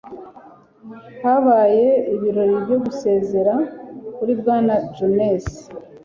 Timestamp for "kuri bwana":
4.15-4.73